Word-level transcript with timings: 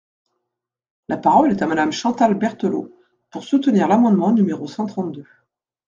La 1.09 1.17
parole 1.17 1.51
est 1.51 1.61
à 1.61 1.67
Madame 1.67 1.91
Chantal 1.91 2.33
Berthelot, 2.33 2.91
pour 3.29 3.43
soutenir 3.43 3.87
l’amendement 3.87 4.31
numéro 4.31 4.65
cent 4.65 4.87
trente-deux. 4.87 5.27